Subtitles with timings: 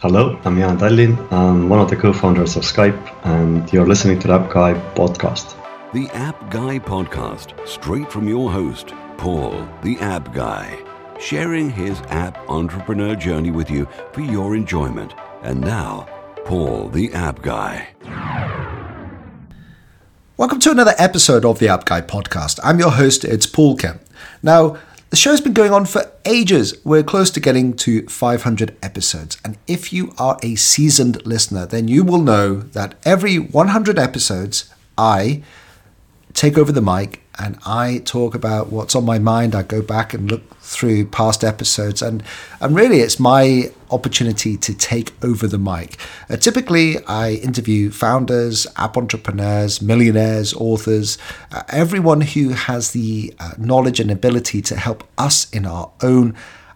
[0.00, 1.16] Hello, I'm Jan Tallinn.
[1.32, 5.56] I'm one of the co-founders of Skype, and you're listening to the App Guy podcast.
[5.92, 10.78] The App Guy podcast, straight from your host, Paul, the App Guy,
[11.18, 15.14] sharing his app entrepreneur journey with you for your enjoyment.
[15.42, 16.06] And now,
[16.44, 17.88] Paul, the App Guy.
[20.36, 22.60] Welcome to another episode of the App Guy podcast.
[22.62, 24.00] I'm your host, it's Paul Kemp.
[24.44, 24.78] Now,
[25.10, 26.74] the show's been going on for ages.
[26.84, 29.38] We're close to getting to 500 episodes.
[29.44, 34.72] And if you are a seasoned listener, then you will know that every 100 episodes,
[34.98, 35.42] I
[36.34, 39.54] take over the mic and I talk about what's on my mind.
[39.54, 42.22] I go back and look through past episodes, and
[42.60, 45.98] and really, it's my opportunity to take over the mic.
[46.28, 51.18] Uh, typically, I interview founders, app entrepreneurs, millionaires, authors,
[51.52, 56.34] uh, everyone who has the uh, knowledge and ability to help us in our own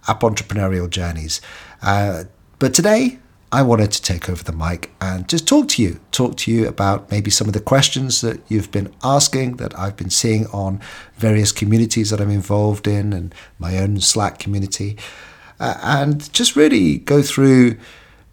[0.09, 1.41] app entrepreneurial journeys.
[1.83, 2.25] Uh,
[2.59, 3.19] but today,
[3.53, 6.67] I wanted to take over the mic and just talk to you, talk to you
[6.67, 10.81] about maybe some of the questions that you've been asking that I've been seeing on
[11.17, 14.97] various communities that I'm involved in and my own Slack community,
[15.61, 17.79] uh, and just really go through.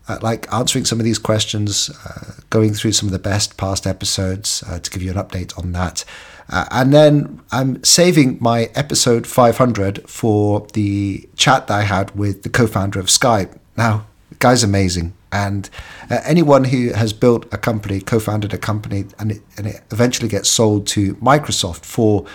[0.07, 3.85] Uh, like answering some of these questions, uh, going through some of the best past
[3.85, 6.03] episodes uh, to give you an update on that.
[6.49, 12.41] Uh, and then I'm saving my episode 500 for the chat that I had with
[12.41, 13.55] the co founder of Skype.
[13.77, 14.07] Now,
[14.37, 15.13] guy's amazing.
[15.31, 15.69] And
[16.09, 20.29] uh, anyone who has built a company, co-founded a company, and it, and it eventually
[20.29, 22.25] gets sold to Microsoft for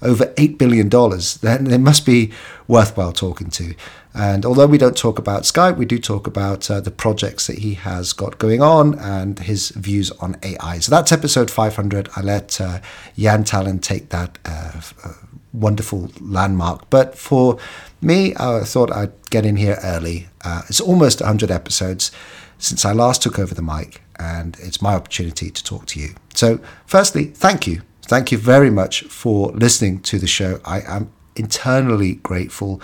[0.00, 2.32] over eight billion dollars, then they must be
[2.66, 3.74] worthwhile talking to.
[4.14, 7.58] And although we don't talk about Skype, we do talk about uh, the projects that
[7.58, 10.78] he has got going on and his views on AI.
[10.78, 12.08] So that's episode 500.
[12.16, 12.80] I let uh,
[13.16, 15.12] Jan Tallinn take that uh, uh,
[15.52, 16.90] wonderful landmark.
[16.90, 17.58] But for
[18.00, 20.28] me, I thought I'd get in here early.
[20.44, 22.10] Uh, it's almost 100 episodes
[22.58, 26.14] since I last took over the mic, and it's my opportunity to talk to you.
[26.34, 27.82] So, firstly, thank you.
[28.02, 30.60] Thank you very much for listening to the show.
[30.64, 32.80] I am internally grateful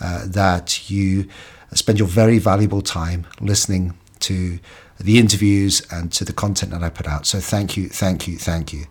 [0.00, 1.28] uh, that you
[1.74, 4.58] spend your very valuable time listening to
[4.98, 7.26] the interviews and to the content that I put out.
[7.26, 8.86] So, thank you, thank you, thank you.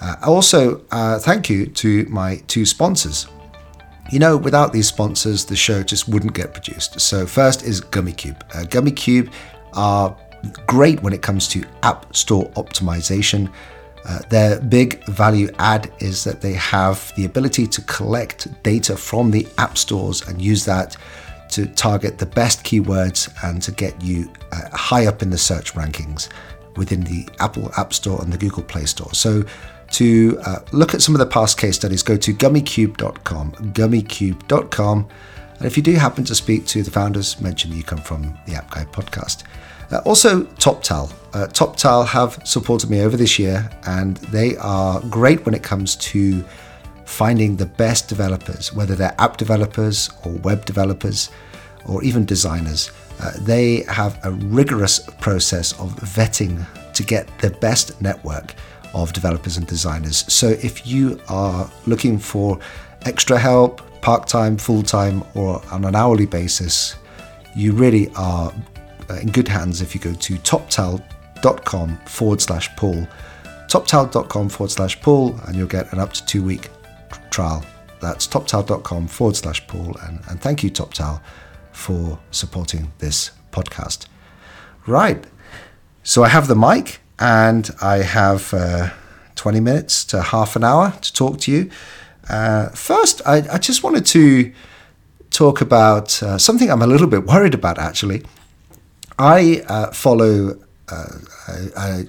[0.00, 3.26] Uh, also, uh, thank you to my two sponsors.
[4.10, 7.00] You know, without these sponsors, the show just wouldn't get produced.
[7.00, 8.40] So, first is GummyCube.
[8.54, 9.32] Uh, GummyCube
[9.72, 10.16] are
[10.66, 13.52] great when it comes to App Store optimization.
[14.08, 19.32] Uh, their big value add is that they have the ability to collect data from
[19.32, 20.96] the app stores and use that
[21.48, 25.74] to target the best keywords and to get you uh, high up in the search
[25.74, 26.28] rankings
[26.76, 29.12] within the Apple App Store and the Google Play Store.
[29.12, 29.42] So,
[29.92, 35.08] to uh, look at some of the past case studies, go to gummycube.com, gummycube.com.
[35.58, 38.54] And if you do happen to speak to the founders, mention you come from the
[38.54, 39.44] App Guy podcast.
[39.90, 41.12] Uh, also, TopTal.
[41.32, 45.96] Uh, TopTal have supported me over this year, and they are great when it comes
[45.96, 46.44] to
[47.04, 51.30] finding the best developers, whether they're app developers or web developers
[51.86, 52.90] or even designers.
[53.20, 58.54] Uh, they have a rigorous process of vetting to get the best network
[58.96, 60.24] of developers and designers.
[60.32, 62.58] So if you are looking for
[63.02, 66.96] extra help, part time, full time, or on an hourly basis,
[67.54, 68.52] you really are
[69.10, 73.06] uh, in good hands if you go to toptal.com forward slash Paul.
[73.68, 76.70] Toptal.com forward slash Paul, and you'll get an up to two week
[77.30, 77.64] trial.
[78.00, 79.94] That's toptal.com forward slash Paul.
[80.04, 81.20] And, and thank you, TopTal,
[81.72, 84.06] for supporting this podcast.
[84.86, 85.22] Right.
[86.02, 88.90] So I have the mic and I have uh,
[89.36, 91.70] 20 minutes to half an hour to talk to you.
[92.28, 94.52] Uh, first, I, I, just wanted to
[95.30, 98.24] talk about uh, something I'm a little bit worried about actually.
[99.18, 101.18] I uh, follow uh,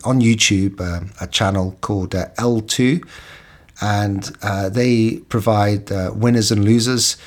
[0.03, 3.07] on YouTube um, a channel called uh, L2,
[3.81, 4.24] and
[4.74, 7.18] they provide winners and losers.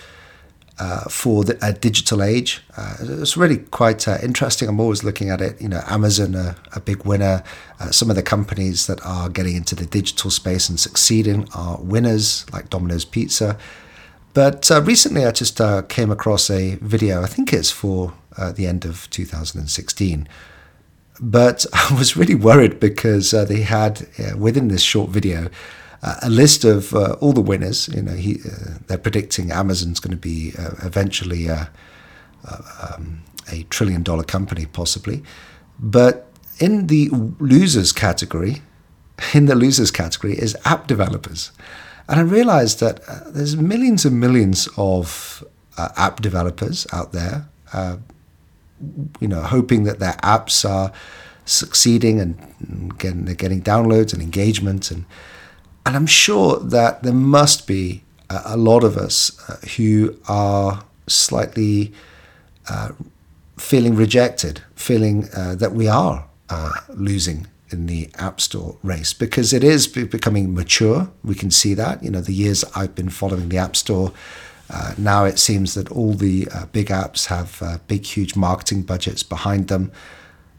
[0.81, 2.63] Uh, for the, a digital age,
[3.01, 4.67] it's really quite interesting.
[4.67, 5.61] I'm always looking at it.
[5.61, 7.45] You know, Amazon, a, big winner.
[7.91, 12.47] some of the companies that are getting into the digital space and succeeding are winners,
[12.51, 13.59] like Domino's Pizza.
[14.33, 17.23] But recently, I just came across a video.
[17.23, 20.29] I think it's for uh, the end of 2016.
[21.21, 25.49] But I was really worried because uh, they had uh, within this short video
[26.03, 27.89] uh, a list of uh, all the winners.
[27.89, 30.53] You know, he, uh, they're predicting Amazon's going to be
[30.83, 35.23] eventually um, a trillion dollar company, possibly.
[35.79, 36.27] But
[36.59, 37.09] in the
[37.39, 38.63] losers category,
[39.35, 41.53] in the losers category is app developers.
[42.09, 45.45] And I realized that uh, there's millions and millions of
[45.79, 47.99] uh, app developers out there, uh,
[49.21, 50.93] you know, hoping that their apps are
[51.45, 54.91] succeeding and getting, they're getting downloads and engagement.
[54.91, 55.05] And,
[55.91, 60.85] and I'm sure that there must be a, a lot of us uh, who are
[61.09, 61.93] slightly
[62.69, 62.91] uh,
[63.59, 69.53] feeling rejected, feeling uh, that we are uh, losing in the App Store race because
[69.53, 71.11] it is becoming mature.
[71.25, 72.05] We can see that.
[72.05, 74.13] You know, the years I've been following the App Store,
[74.73, 78.83] uh, now it seems that all the uh, big apps have uh, big, huge marketing
[78.83, 79.91] budgets behind them.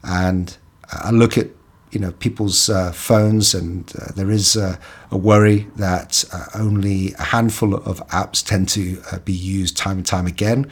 [0.04, 0.54] And
[0.90, 1.46] I look at
[1.92, 4.78] you know people's uh, phones, and uh, there is a
[5.10, 6.24] worry that
[6.54, 10.70] only a handful of apps tend to be used time and time again.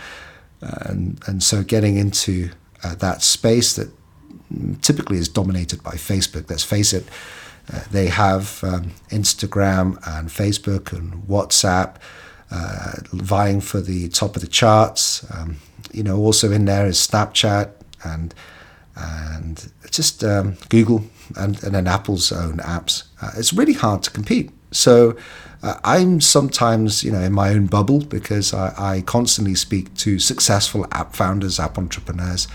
[0.63, 2.51] and, and so getting into
[2.83, 3.91] that space that
[4.83, 6.49] typically is dominated by Facebook.
[6.49, 7.07] Let's face it,
[7.73, 11.97] uh, they have um, Instagram and Facebook and WhatsApp
[12.51, 15.25] uh, vying for the top of the charts.
[15.33, 15.59] Um,
[15.93, 17.71] you know, also in there is Snapchat
[18.05, 18.35] and
[19.01, 21.05] and just um, Google
[21.37, 23.05] and, and then Apple's own apps.
[23.21, 24.51] Uh, it's really hard to compete.
[24.71, 25.17] So
[25.63, 30.19] uh, I'm sometimes, you know, in my own bubble because I, I constantly speak to
[30.19, 32.49] successful app founders, app entrepreneurs,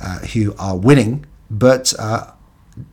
[0.00, 2.32] uh, who are winning, but uh,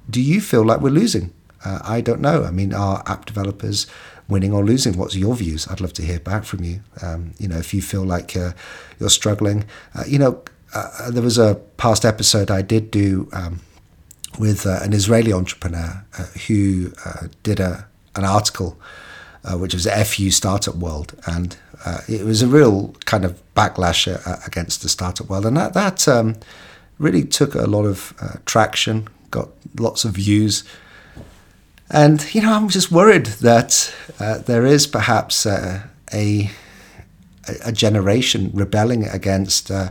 [0.10, 1.34] do you feel like we're losing?
[1.64, 2.44] Uh, I don't know.
[2.44, 3.88] I mean, are app developers
[4.28, 4.98] winning or losing?
[4.98, 5.68] What's your views?
[5.68, 6.82] I'd love to hear back from you.
[7.02, 8.52] Um, you know, if you feel like uh,
[9.00, 9.66] you're struggling,
[10.06, 10.44] you know,
[11.10, 13.62] there was a past episode I did do um,
[14.40, 16.06] with an Israeli entrepreneur
[16.48, 16.92] who
[17.44, 18.78] did a an article.
[19.46, 24.06] Uh, which was FU Startup World, and uh, it was a real kind of backlash
[24.08, 26.36] uh, against the startup world, and that that um,
[27.00, 29.50] really took a lot of uh, traction, got
[29.80, 30.64] lots of views.
[31.90, 35.84] And, you know, I'm just worried that uh, there is perhaps uh,
[36.14, 36.52] a,
[37.64, 39.90] a generation rebelling against uh,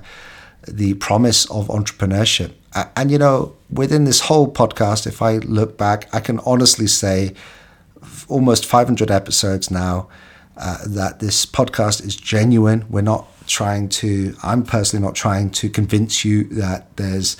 [0.67, 2.53] the promise of entrepreneurship.
[2.95, 7.35] And, you know, within this whole podcast, if I look back, I can honestly say
[8.29, 10.09] almost 500 episodes now
[10.57, 12.85] uh, that this podcast is genuine.
[12.91, 17.37] We're not trying to i'm personally not trying to convince you that there's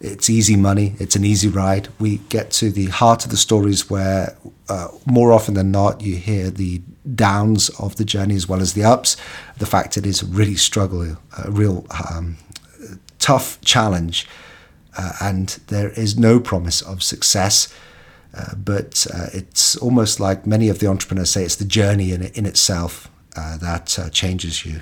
[0.00, 3.88] it's easy money it's an easy ride we get to the heart of the stories
[3.88, 4.36] where
[4.68, 6.80] uh, more often than not you hear the
[7.14, 9.16] downs of the journey as well as the ups
[9.58, 12.36] the fact it is really struggle a real um,
[13.24, 14.26] tough challenge
[14.98, 17.74] uh, and there is no promise of success
[18.36, 22.22] uh, but uh, it's almost like many of the entrepreneurs say it's the journey in,
[22.22, 24.80] in itself uh, that uh, changes you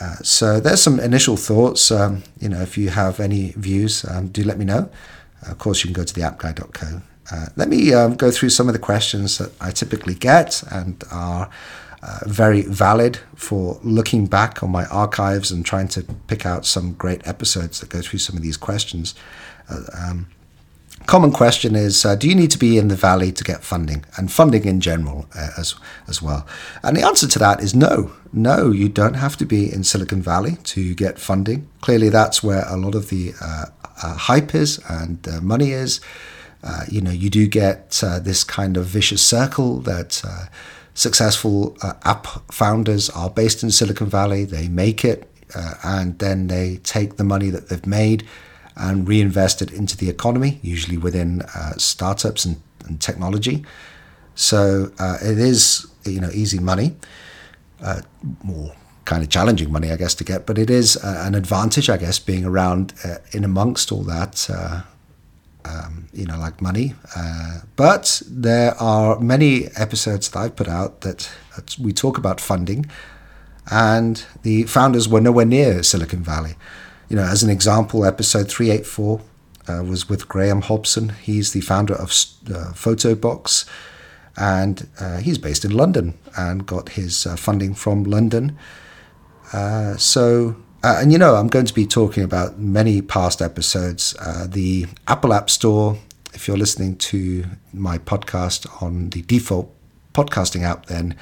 [0.00, 1.90] uh, so there's some initial thoughts.
[1.90, 4.88] Um, you know, if you have any views, um, do let me know.
[5.46, 7.02] Of course, you can go to the appguy.co.
[7.30, 11.04] Uh, let me um, go through some of the questions that I typically get and
[11.12, 11.50] are
[12.02, 16.94] uh, very valid for looking back on my archives and trying to pick out some
[16.94, 19.14] great episodes that go through some of these questions.
[19.68, 20.26] Uh, um,
[21.04, 24.04] common question is uh, do you need to be in the valley to get funding
[24.16, 25.74] and funding in general uh, as
[26.08, 26.46] as well?
[26.82, 28.12] And the answer to that is no.
[28.32, 31.68] No you don't have to be in silicon valley to get funding.
[31.82, 33.66] Clearly that's where a lot of the uh,
[34.16, 36.00] hype is and money is.
[36.88, 37.90] You know you do get
[38.22, 40.22] this kind of vicious circle that
[41.00, 45.30] successful app founders are based in silicon valley they make it
[45.82, 48.26] and then they take the money that they've made
[48.76, 53.64] and reinvest it into the economy, usually within uh, startups and, and, technology.
[54.34, 56.96] So uh, it is, you know, easy money,
[57.82, 58.00] uh,
[58.42, 58.72] more
[59.04, 61.98] kind of challenging money, I guess, to get, but it is uh, an advantage, I
[61.98, 64.48] guess, being around uh, in amongst all that.
[65.64, 66.94] Uh, um, you know, like money.
[67.76, 71.30] but there are many episodes that I've put out that
[71.80, 72.86] we talk about funding,
[73.70, 76.56] and the founders were nowhere near Silicon Valley
[77.10, 79.20] you know, as an example, episode 384
[79.68, 81.08] uh, was with Graham Hobson.
[81.08, 83.68] He's the founder of uh, Photobox,
[84.36, 88.56] and uh, he's based in London and got his uh, funding from London.
[89.52, 94.14] Uh, so, uh, and you know, I'm going to be talking about many past episodes.
[94.46, 95.98] the Apple App Store,
[96.32, 99.74] if you're listening to my podcast on the default
[100.14, 101.16] podcasting app, then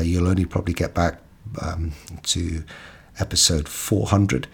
[0.00, 1.20] you'll only probably get back
[1.60, 1.92] um,
[2.24, 2.64] to
[3.18, 4.46] episode 400.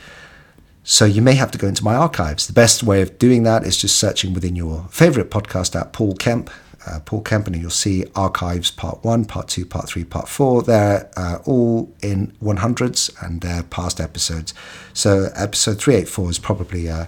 [0.83, 2.47] So you may have to go into my archives.
[2.47, 6.15] The best way of doing that is just searching within your favorite podcast app, Paul
[6.15, 6.51] Kemp.
[6.87, 10.63] Uh, Paul Kemp, and you'll see archives part one, part two, part three, part four.
[10.63, 14.55] They're uh, all in 100s and they're past episodes.
[14.95, 17.07] So episode 384 is probably uh,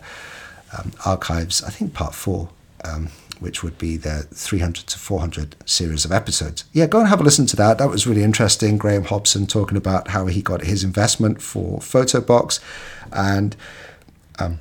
[0.79, 2.49] um, archives, I think part four.
[2.85, 6.65] Um, which would be the 300 to 400 series of episodes.
[6.73, 7.79] Yeah, go and have a listen to that.
[7.79, 8.79] That was really interesting.
[8.79, 12.61] Graham Hobson talking about how he got his investment for Photobox.
[13.11, 13.57] And
[14.39, 14.61] Um,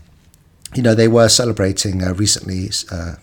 [0.73, 3.15] you know, they were celebrating uh, recently uh,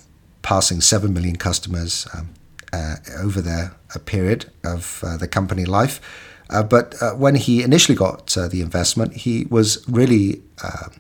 [0.48, 2.30] passing 7 million customers um,
[2.72, 3.76] uh, over their
[4.06, 6.00] period of uh, the company life.
[6.48, 10.92] Uh, but uh, when he initially got the investment, he was really um,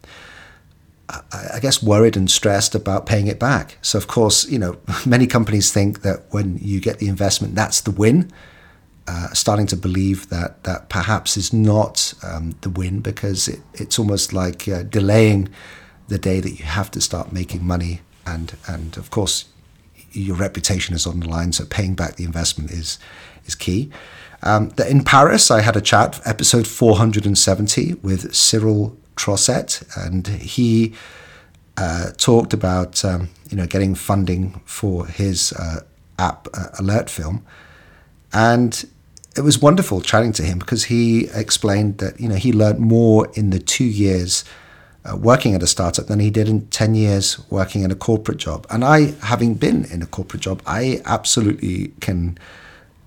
[1.32, 3.78] I guess worried and stressed about paying it back.
[3.80, 4.76] So of course, you know,
[5.06, 8.30] many companies think that when you get the investment, that's the win.
[9.06, 13.98] Uh, starting to believe that that perhaps is not um, the win because it, it's
[13.98, 15.48] almost like uh, delaying
[16.08, 18.02] the day that you have to start making money,
[18.34, 19.46] and and of course,
[20.12, 21.52] your reputation is on the line.
[21.52, 22.98] So paying back the investment is
[23.46, 23.90] is key.
[24.42, 30.94] Um, in Paris, I had a chat, episode 470, with Cyril Trosset, and he
[31.76, 35.80] uh, talked about um, you know getting funding for his uh,
[36.18, 37.44] app uh, alert film,
[38.32, 38.88] and
[39.36, 43.28] it was wonderful chatting to him because he explained that you know he learned more
[43.34, 44.44] in the two years
[45.04, 48.38] uh, working at a startup than he did in 10 years working in a corporate
[48.38, 48.66] job.
[48.70, 52.38] And I, having been in a corporate job, I absolutely can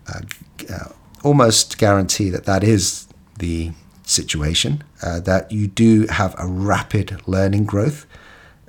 [0.08, 0.22] uh,
[0.70, 0.90] uh,
[1.24, 3.08] almost guarantee that that is
[3.40, 3.72] the
[4.04, 8.06] situation, uh, that you do have a rapid learning growth.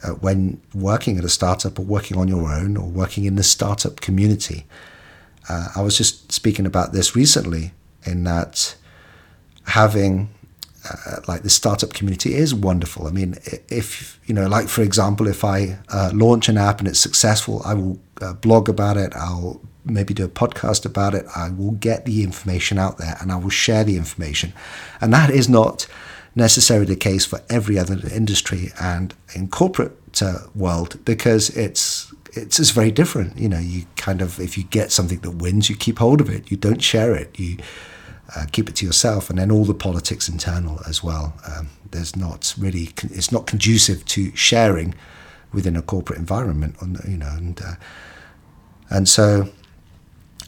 [0.03, 3.43] Uh, when working at a startup or working on your own or working in the
[3.45, 4.67] startup community.
[5.49, 7.73] I was just speaking about this recently
[8.05, 8.75] in that
[9.67, 10.29] having
[10.89, 13.07] uh, like the startup community is wonderful.
[13.07, 13.37] I mean,
[13.69, 17.63] if you know, like for example, if I uh, launch an app and it's successful,
[17.65, 19.15] I will uh, blog about it.
[19.15, 21.27] I'll maybe do a podcast about it.
[21.35, 24.53] I will get the information out there and I will share the information,
[25.01, 25.87] and that is not
[26.35, 32.57] necessarily the case for every other industry and in corporate uh, world because it's it's
[32.57, 33.39] just very different.
[33.39, 36.29] You know, you kind of if you get something that wins, you keep hold of
[36.29, 36.51] it.
[36.51, 37.39] You don't share it.
[37.39, 37.59] You
[38.37, 41.35] uh, keep it to yourself, and then all the politics internal as well.
[41.47, 44.95] Um, there's not really, it's not conducive to sharing
[45.53, 47.75] within a corporate environment, you know, and uh,
[48.91, 49.49] and so.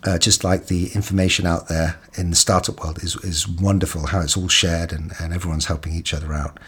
[0.07, 4.21] Uh, just like the information out there in the startup world is, is wonderful, how
[4.21, 6.61] it's all shared and, and everyone's helping each other out.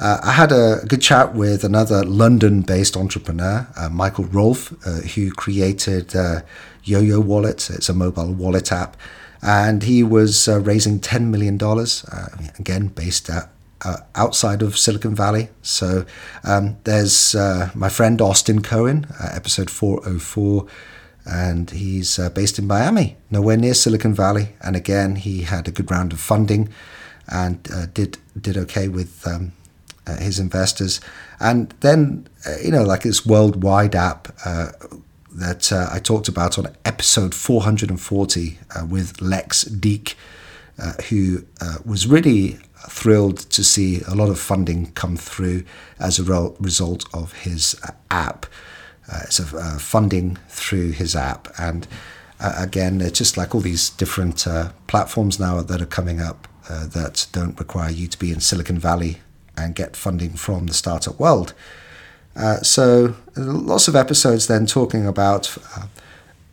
[0.00, 5.02] Uh, I had a good chat with another London based entrepreneur, uh, Michael Rolfe, uh,
[5.02, 6.40] who created uh,
[6.84, 7.68] YoYo Wallet.
[7.70, 8.96] It's a mobile wallet app
[9.42, 12.28] and he was uh, raising $10 million, uh,
[12.58, 13.48] again, based at,
[13.84, 15.48] uh, outside of Silicon Valley.
[15.62, 16.04] So
[16.44, 20.66] um, there's uh, my friend Austin Cohen, uh, episode 404,
[21.24, 24.50] and he's uh, based in Miami, nowhere near Silicon Valley.
[24.60, 26.68] And again, he had a good round of funding
[27.28, 27.62] and
[27.94, 29.52] did, did okay with um,
[30.18, 31.00] his investors.
[31.38, 32.28] And then,
[32.62, 34.28] you know, like this worldwide app
[35.32, 40.16] that uh, I talked about on episode 440 uh, with Lex Deek,
[40.78, 42.58] uh, who uh, was really
[42.88, 45.64] thrilled to see a lot of funding come through
[45.98, 48.46] as a re- result of his uh, app.
[49.12, 51.88] Uh, it's a funding through his app, and
[52.38, 54.46] again, it's just like all these different
[54.86, 59.18] platforms now that are coming up that don't require you to be in Silicon Valley
[59.56, 61.54] and get funding from the startup world.
[62.40, 65.58] Uh, so lots of episodes then talking about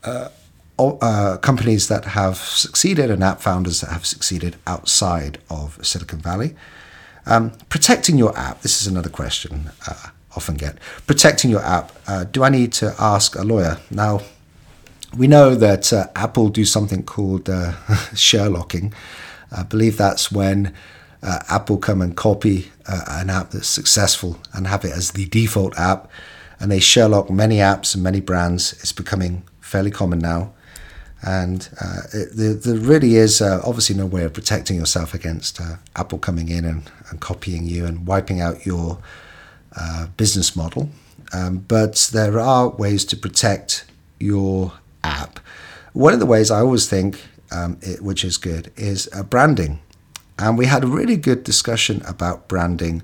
[0.04, 0.30] uh,
[0.78, 6.20] uh, uh, companies that have succeeded and app founders that have succeeded outside of Silicon
[6.20, 6.56] Valley.
[7.26, 8.62] Um, protecting your app.
[8.62, 10.78] This is another question I uh, often get.
[11.08, 11.92] Protecting your app.
[12.32, 14.22] do I need to ask a lawyer now?
[15.18, 17.46] We know that Apple do something called
[18.14, 18.94] Sherlocking.
[19.52, 20.74] I believe that's when
[21.24, 25.26] uh, Apple come and copy uh, an app that's successful and have it as the
[25.28, 26.10] default app,
[26.60, 28.74] and they Sherlock many apps and many brands.
[28.74, 30.54] It's becoming fairly common now,
[31.22, 35.60] and uh, it, there, there, really is uh, obviously no way of protecting yourself against
[35.60, 39.00] uh, Apple coming in and, and, copying you and wiping out your
[39.76, 40.90] uh, business model.
[41.34, 43.86] Um, but there are ways to protect
[44.20, 45.40] your app.
[45.94, 47.22] One of the ways I always think,
[47.52, 49.80] um, it, which is good, is branding.
[50.40, 53.02] And we had a really good discussion about branding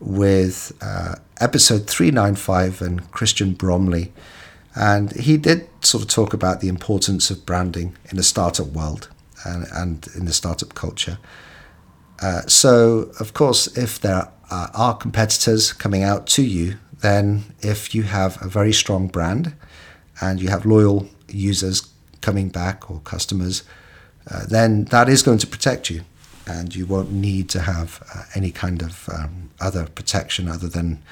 [0.00, 4.12] with uh, episode 395 and Christian Bromley.
[4.74, 9.08] And he did sort of talk about the importance of branding in the startup world
[9.44, 11.18] and, and in the startup culture.
[12.20, 17.94] Uh, so, of course, if there are, are competitors coming out to you, then if
[17.94, 19.54] you have a very strong brand
[20.20, 21.88] and you have loyal users
[22.22, 23.62] coming back or customers,
[24.30, 26.02] uh, then that is going to protect you
[26.46, 31.02] and you won't need to have uh, any kind of um, other protection other than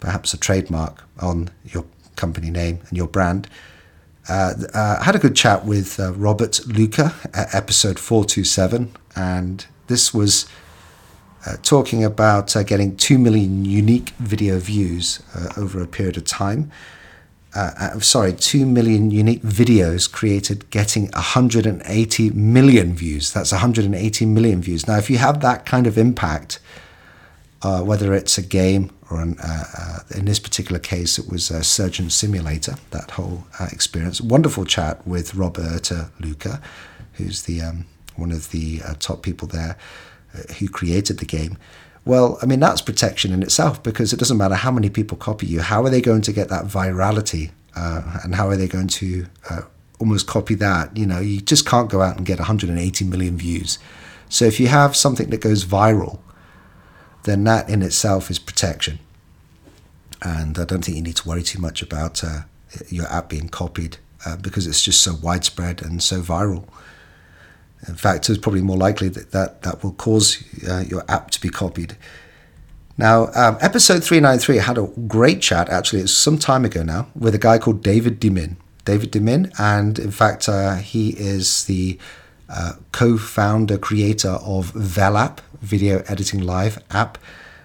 [0.00, 3.48] perhaps a trademark on your company name and your brand.
[4.28, 9.66] Uh, uh, I had a good chat with uh, Roberta Lucca at episode 427, and
[9.86, 10.46] this was
[11.46, 15.22] uh, talking about uh, getting 2 million unique video views
[15.56, 16.72] over a period of time.
[17.56, 23.32] Uh, uh, sorry, 2 million unique videos created getting 180 million views.
[23.32, 24.86] That's 180 million views.
[24.86, 26.60] Now, if you have that kind of impact,
[27.62, 29.38] uh, whether it's a game or an,
[30.14, 34.20] in this particular case, it was a Surgeon Simulator, that whole experience.
[34.20, 36.60] Wonderful chat with Roberta Lucca,
[37.14, 37.86] who's the um,
[38.16, 39.78] one of the top people there
[40.58, 41.56] who created the game.
[42.06, 45.46] Well, I mean, that's protection in itself because it doesn't matter how many people copy
[45.46, 45.60] you.
[45.60, 47.50] How are they going to get that virality?
[47.74, 49.62] Uh, and how are they going to uh,
[49.98, 50.96] almost copy that?
[50.96, 53.80] You know, you just can't go out and get 180 million views.
[54.28, 56.20] So if you have something that goes viral,
[57.24, 59.00] then that in itself is protection.
[60.22, 62.42] And I don't think you need to worry too much about uh,
[62.88, 66.68] your app being copied uh, because it's just so widespread and so viral.
[67.88, 71.40] In fact, it's probably more likely that that, that will cause uh, your app to
[71.40, 71.96] be copied.
[72.98, 77.34] Now, um, episode 393 had a great chat, actually, it's some time ago now, with
[77.34, 78.56] a guy called David Dimin.
[78.86, 81.98] David Dimin, and in fact, uh, he is the
[82.48, 87.18] uh, co founder, creator of Velap, Video Editing Live app.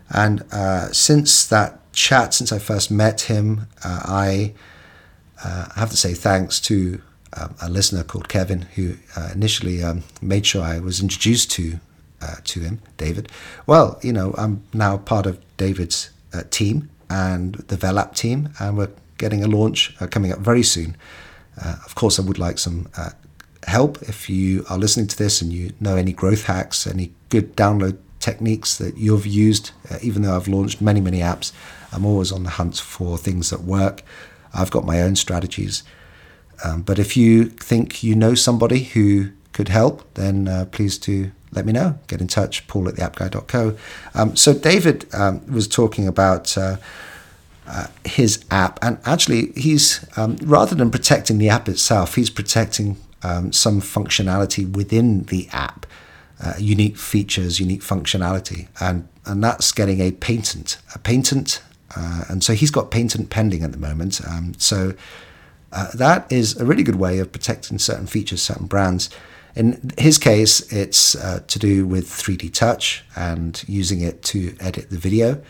[0.10, 4.54] And uh, since that chat, since I first met him, uh, I
[5.44, 7.02] uh, have to say thanks to
[7.38, 11.80] um, a listener called Kevin who uh, initially um, made sure I was introduced to
[12.22, 13.32] uh, to him, David.
[13.66, 18.78] Well, you know, I'm now part of David's uh, team and the Velap team, and
[18.78, 20.96] we're getting a launch uh, coming up very soon.
[21.64, 23.12] Uh, of course, I would like some uh,
[23.66, 27.56] help if you are listening to this and you know any growth hacks, any good
[27.56, 29.72] download techniques that you've used.
[30.04, 31.52] even though I've launched many, many apps,
[31.92, 34.04] I'm always on the hunt for things that work.
[34.54, 35.84] I've got my own strategies.
[36.64, 41.32] Um, but if you think you know somebody who could help, then uh, please do
[41.52, 42.00] let me know.
[42.08, 43.78] Get in touch, paul at theappguy.co.
[44.14, 46.78] Um, so David um, was talking about uh,
[47.68, 52.98] uh, his app, and actually, he's um, rather than protecting the app itself, he's protecting
[53.24, 55.86] um, some functionality within the app,
[56.44, 61.62] uh, unique features, unique functionality, and and that's getting a patent, a patent,
[61.96, 64.22] uh, and so he's got patent pending at the moment.
[64.28, 64.94] Um, so
[65.72, 69.10] uh, that is a really good way of protecting certain features, certain brands.
[69.56, 74.90] In his case, it's uh, to do with 3D touch and using it to edit
[74.90, 75.42] the video.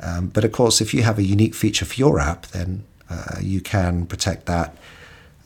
[0.00, 3.36] Um, but of course, if you have a unique feature for your app, then uh,
[3.40, 4.76] you can protect that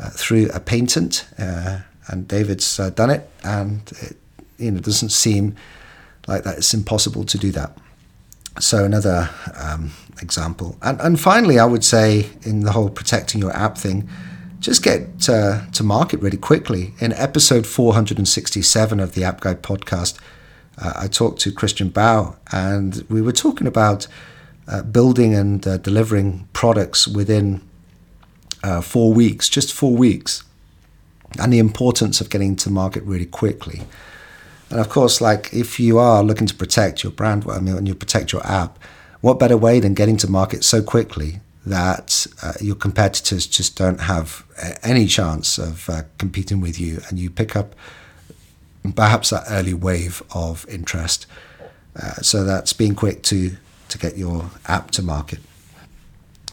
[0.00, 1.26] uh, through a patent.
[1.38, 4.16] Uh, and David's uh, done it, and it
[4.58, 5.54] you know doesn't seem
[6.26, 7.76] like that it's impossible to do that.
[8.58, 10.76] So another um, example.
[10.82, 14.08] And, and finally, I would say in the whole protecting your app thing,
[14.60, 16.94] just get uh, to market really quickly.
[17.00, 20.18] In episode 467 of the App Guy podcast,
[20.78, 24.06] uh, I talked to Christian Bao, and we were talking about
[24.68, 27.60] uh, building and uh, delivering products within
[28.62, 30.44] uh, four weeks, just four weeks,
[31.40, 33.82] and the importance of getting to market really quickly.
[34.72, 37.86] And of course, like if you are looking to protect your brand, I mean, and
[37.86, 38.78] you protect your app,
[39.20, 44.00] what better way than getting to market so quickly that uh, your competitors just don't
[44.00, 47.74] have uh, any chance of uh, competing with you, and you pick up
[48.96, 51.26] perhaps that early wave of interest.
[51.94, 53.56] Uh, so that's being quick to
[53.90, 55.40] to get your app to market.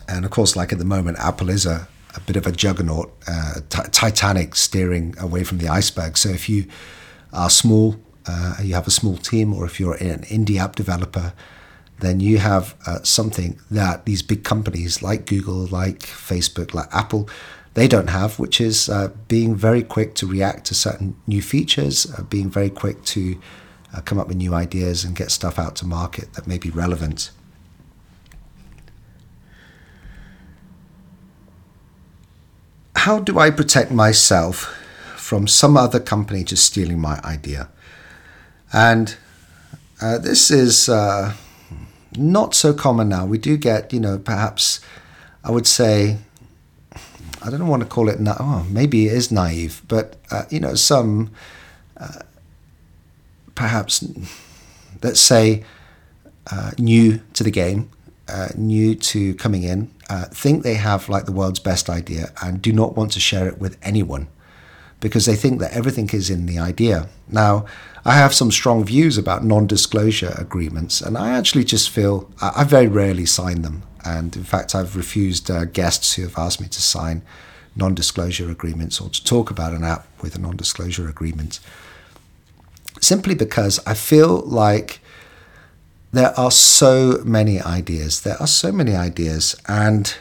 [0.10, 3.14] And of course, like at the moment, Apple is a, a bit of a juggernaut,
[3.26, 6.18] uh, t- Titanic steering away from the iceberg.
[6.18, 6.66] So if you
[7.32, 7.96] are small,
[8.30, 11.34] uh, you have a small team, or if you're an indie app developer,
[12.00, 17.28] then you have uh, something that these big companies like Google, like Facebook, like Apple,
[17.74, 21.98] they don't have, which is uh, being very quick to react to certain new features,
[22.14, 23.40] uh, being very quick to
[23.94, 26.70] uh, come up with new ideas and get stuff out to market that may be
[26.70, 27.32] relevant.
[32.96, 34.76] How do I protect myself
[35.16, 37.70] from some other company just stealing my idea?
[38.72, 39.16] And
[40.02, 41.34] uh, this is uh,
[42.16, 43.26] not so common now.
[43.26, 44.80] We do get, you know, perhaps
[45.44, 46.18] I would say,
[47.42, 50.60] I don't want to call it, na- oh, maybe it is naive, but, uh, you
[50.60, 51.32] know, some
[51.98, 52.20] uh,
[53.56, 54.06] perhaps,
[55.02, 55.64] let's say,
[56.52, 57.90] uh, new to the game,
[58.28, 59.92] uh, new to coming in,
[60.32, 63.60] think they have like the world's best idea and do not want to share it
[63.60, 64.28] with anyone
[65.00, 67.08] because they think that everything is in the idea.
[67.28, 67.66] Now,
[68.06, 72.64] I have some strong views about non disclosure agreements, and I actually just feel I,
[72.64, 73.84] very rarely sign them.
[74.06, 77.22] And in fact, I've refused uh, guests who have asked me to sign
[77.76, 81.60] non disclosure agreements or to talk about an app with a non disclosure agreement
[83.02, 85.00] simply because I feel like
[86.12, 88.22] there are so many ideas.
[88.22, 90.14] There are so many ideas, and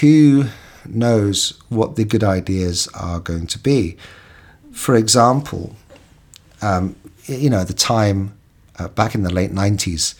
[0.00, 0.46] who
[0.84, 3.96] knows what the good ideas are going to be?
[4.72, 5.76] For example,
[6.62, 6.96] um,
[7.26, 8.36] you know, at the time
[8.78, 10.14] uh, back in the late 90s,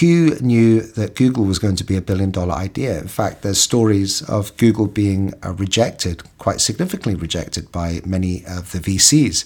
[0.00, 2.98] who knew that Google was going to be a billion dollar idea?
[2.98, 8.72] In fact, there's stories of Google being uh, rejected, quite significantly rejected by many of
[8.72, 9.44] the VCs.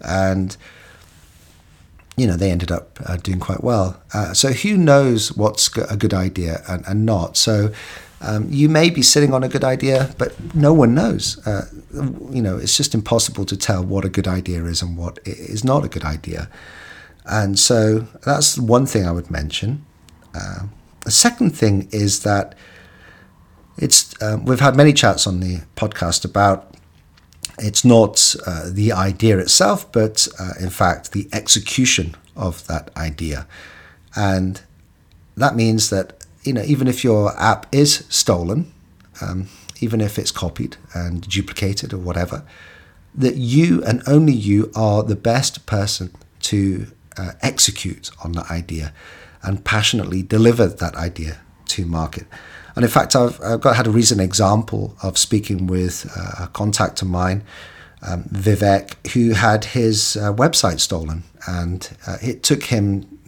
[0.00, 0.56] And,
[2.16, 4.02] you know, they ended up uh, doing quite well.
[4.12, 7.36] Uh, so who knows what's a good idea and, and not?
[7.36, 7.72] So
[8.22, 11.44] um, you may be sitting on a good idea, but no one knows.
[11.46, 11.66] Uh,
[12.30, 15.64] you know, it's just impossible to tell what a good idea is and what is
[15.64, 16.48] not a good idea.
[17.26, 19.84] And so that's one thing I would mention.
[20.34, 20.66] Uh,
[21.04, 22.54] the second thing is that
[23.76, 26.74] it's um, we've had many chats on the podcast about
[27.58, 33.46] it's not uh, the idea itself, but uh, in fact the execution of that idea,
[34.14, 34.62] and
[35.36, 38.72] that means that you know even if your app is stolen,
[39.20, 39.48] um,
[39.80, 42.44] even if it's copied and duplicated or whatever,
[43.14, 48.92] that you and only you are the best person to uh, execute on that idea
[49.42, 52.26] and passionately deliver that idea to market.
[52.74, 56.48] And in fact, I've, I've got had a recent example of speaking with uh, a
[56.48, 57.44] contact of mine,
[58.02, 63.18] um, Vivek, who had his uh, website stolen, and uh, it took him,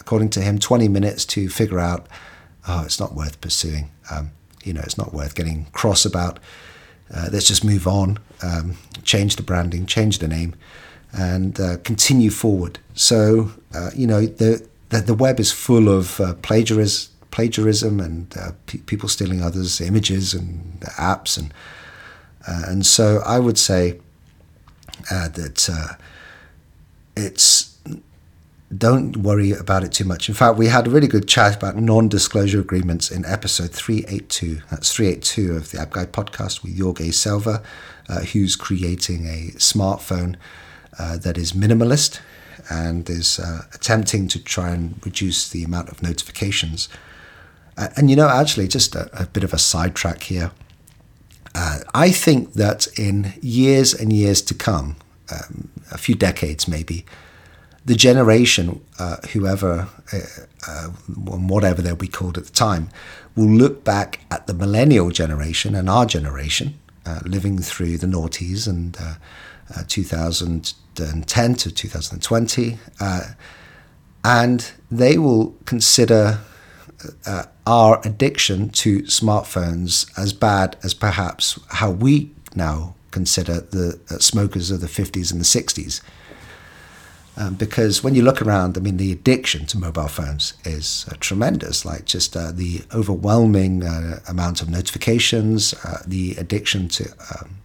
[0.00, 2.06] according to him, 20 minutes to figure out,
[2.68, 3.90] oh, it's not worth pursuing.
[4.10, 4.30] Um,
[4.62, 6.38] you know, it's not worth getting cross about.
[7.14, 10.54] Uh, let's just move on, um, change the branding, change the name
[11.16, 12.78] and uh, continue forward.
[12.94, 18.34] So uh, you know the, the, the web is full of uh, plagiarism, plagiarism, and
[18.36, 21.54] uh, pe- people stealing others' images and apps, and
[22.46, 24.00] uh, and so I would say
[25.10, 25.98] that
[27.16, 27.63] it's
[28.76, 30.28] don't worry about it too much.
[30.28, 34.62] In fact, we had a really good chat about non-disclosure agreements in episode 382.
[34.70, 37.62] That's 382 of the App Guy podcast with Jorge Selva,
[38.32, 40.36] who's creating a smartphone
[40.98, 42.20] uh, that is minimalist
[42.70, 46.88] and is uh, attempting to try and reduce the amount of notifications.
[47.76, 50.52] Uh, and you know, actually, just a, a bit of a sidetrack here.
[51.54, 54.96] Uh, I think that in years and years to come,
[55.30, 57.04] um, a few decades maybe,
[57.84, 62.88] the generation, uh, whoever, uh, whatever they'll be called at the time,
[63.36, 66.78] will look back at the millennial generation and our generation,
[67.24, 68.96] living through the noughties and
[69.88, 73.22] 2000 2010 to 2020, uh,
[74.24, 76.40] and they will consider
[77.26, 84.18] uh, our addiction to smartphones as bad as perhaps how we now consider the uh,
[84.18, 86.00] smokers of the 50s and the 60s.
[87.36, 91.16] Um, because when you look around, I mean, the addiction to mobile phones is uh,
[91.18, 91.84] tremendous.
[91.84, 97.56] Like just uh, the overwhelming uh, amount of notifications, uh, the addiction to um,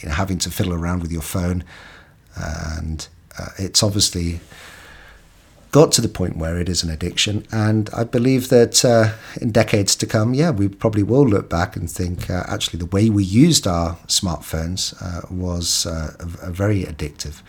[0.00, 1.62] you know, having to fiddle around with your phone,
[2.36, 3.06] and
[3.38, 4.40] uh, it's obviously
[5.72, 7.46] got to the point where it is an addiction.
[7.52, 11.76] And I believe that uh, in decades to come, yeah, we probably will look back
[11.76, 14.98] and think actually the way we used our smartphones
[15.30, 17.42] was a, a very addictive.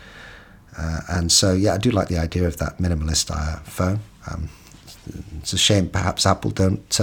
[0.77, 3.99] Uh, and so, yeah, I do like the idea of that minimalist uh, phone.
[4.31, 4.49] Um,
[5.39, 6.99] it's a shame perhaps Apple don't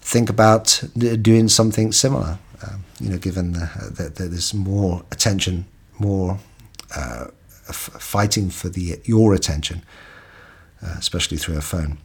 [0.00, 0.82] think about
[1.22, 2.38] doing something similar.
[2.62, 5.66] Um, you know, given that there's more attention,
[5.98, 6.38] more
[6.94, 7.26] uh,
[7.68, 9.82] f- fighting for the your attention,
[10.82, 11.98] uh, especially through a phone.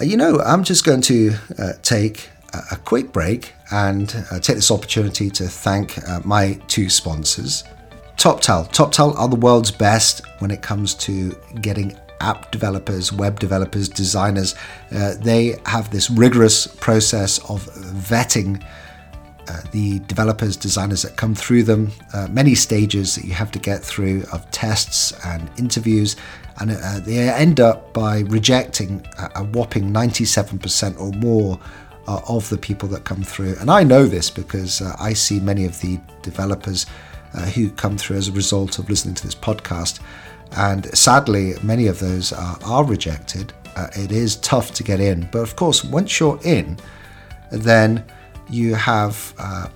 [0.00, 4.38] Uh, you know, I'm just going to uh, take a, a, quick break and uh,
[4.38, 7.64] take this opportunity to thank uh, my two sponsors.
[8.22, 8.68] TopTal.
[8.72, 14.54] TopTal are the world's best when it comes to getting app developers, web developers, designers.
[14.90, 18.64] they have this rigorous process of vetting
[19.48, 23.58] uh, the developers, designers that come through them, uh, many stages that you have to
[23.58, 26.14] get through of tests and interviews,
[26.60, 31.58] and uh, they end up by rejecting a, a whopping 97% or more
[32.06, 33.56] uh, of the people that come through.
[33.60, 36.86] And I know this because uh, I see many of the developers
[37.54, 40.00] who come through as a result of listening to this podcast.
[40.56, 43.52] And sadly, many of those are, are rejected.
[43.96, 45.28] it is tough to get in.
[45.32, 46.78] But of course, once you're in,
[47.50, 48.04] then
[48.48, 49.68] you have uh,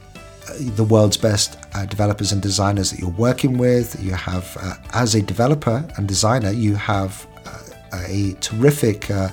[0.60, 4.02] the world's best uh, developers and designers that you're working with.
[4.02, 9.30] You have, uh, as a developer and designer, you have uh, a terrific uh,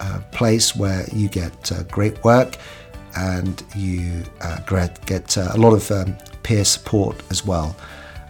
[0.00, 2.56] uh, place where you get great work
[3.16, 4.22] and you
[5.06, 7.76] get a lot of um, peer support as well.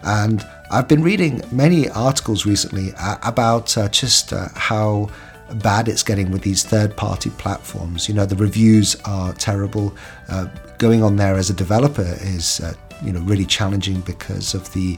[0.03, 5.09] And I've been reading many articles recently uh, about uh, just uh, how
[5.55, 8.07] bad it's getting with these third party platforms.
[8.07, 9.93] You know, the reviews are terrible.
[10.29, 10.47] Uh,
[10.77, 14.97] going on there as a developer is, uh, you know, really challenging because of the,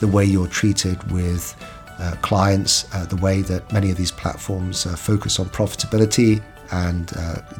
[0.00, 1.56] the way you're treated with
[1.98, 7.08] uh, clients, the way that many of these platforms focus on profitability and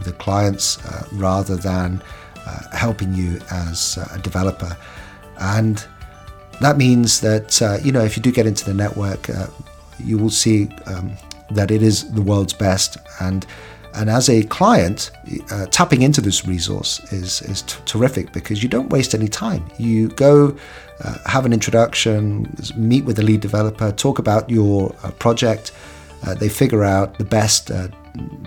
[0.04, 0.78] the clients
[1.12, 2.02] rather than
[2.72, 4.76] helping you as a developer.
[5.38, 5.84] And
[6.60, 9.28] that means that, you know, if you do get into the network,
[9.98, 11.12] you will see um,
[11.50, 12.96] that it is the world's best.
[13.20, 13.46] And
[13.94, 15.12] and as a client,
[15.52, 19.64] uh, tapping into this resource is, is t- terrific because you don't waste any time.
[19.78, 20.56] You go
[21.04, 25.70] uh, have an introduction, meet with the lead developer, talk about your uh, project.
[26.26, 27.86] Uh, they figure out the best uh,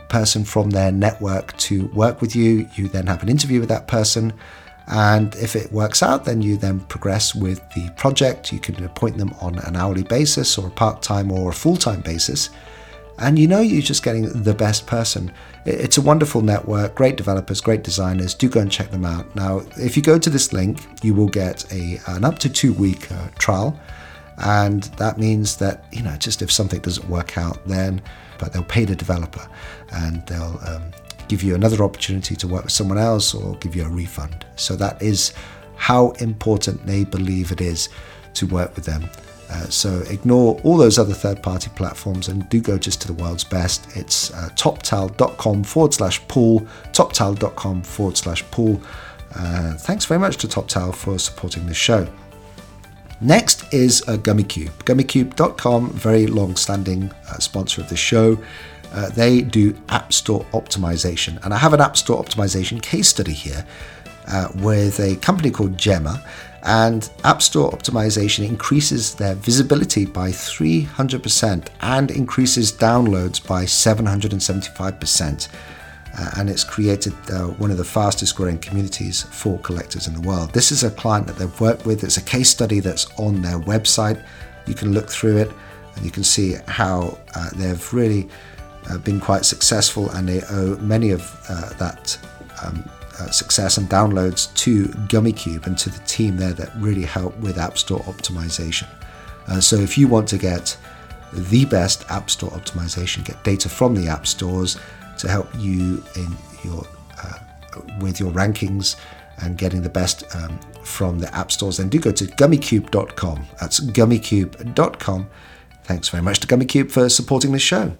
[0.10, 2.70] person from their network to work with you.
[2.76, 4.34] You then have an interview with that person.
[4.88, 8.54] And if it works out, then you then progress with the project.
[8.54, 11.76] You can appoint them on an hourly basis or a part time or a full
[11.76, 12.50] time basis
[13.20, 15.32] and you know you're just getting the best person.
[15.66, 18.34] It's a wonderful network, great developers, great designers.
[18.34, 19.36] Do go and check them out.
[19.36, 22.74] Now, if you go to this link, you will get a an up to two
[22.74, 23.80] week uh, trial,
[24.38, 28.02] and that means that you know just if something doesn't work out, then
[28.40, 29.48] but they'll pay the developer,
[29.92, 30.92] and they'll um,
[31.28, 34.46] give you another opportunity to work with someone else or give you a refund.
[34.56, 35.34] So that is
[35.76, 37.90] how important they believe it is
[38.36, 39.10] to work with them.
[39.50, 43.14] Uh, so ignore all those other third party platforms and do go just to the
[43.14, 43.88] world's best.
[43.96, 48.82] It's uh, toptal.com forward slash Paul, toptal.com forward slash Paul.
[49.34, 52.08] Uh, thanks very much to TopTal for supporting this show.
[53.20, 54.70] Next is uh, GummyCube.
[54.84, 58.38] GummyCube.com, very long standing uh, sponsor of the show.
[58.94, 61.44] Uh, they do App Store optimization.
[61.44, 63.66] And I have an App Store optimization case study here
[64.28, 66.24] uh, with a company called Gemr
[66.68, 75.48] and App Store optimization increases their visibility by 300% and increases downloads by 775%.
[76.18, 80.22] Uh, and it's created uh, one of the fastest growing communities for collectors in the
[80.22, 80.52] world.
[80.52, 82.04] This is a client that they've worked with.
[82.04, 84.24] It's a case study that's on their website.
[84.66, 85.52] You can look through it
[85.96, 88.28] and you can see how uh, they've really
[88.90, 92.18] uh, been quite successful and they owe many of uh, that
[92.64, 92.84] um,
[93.20, 97.60] uh, success and downloads to GummyCube and to the team there that really help with
[97.60, 98.88] App Store optimization.
[99.62, 100.78] So if you want to get
[101.32, 104.78] the best App Store optimization, get data from the app stores
[105.18, 106.86] to help you in your
[107.24, 107.40] uh,
[108.00, 108.96] with your rankings
[109.42, 113.46] and getting the best um, from the app stores, then do go to gummycube.com.
[113.60, 115.30] That's gummycube.com.
[115.84, 117.96] Thanks very much to GummyCube for supporting the show.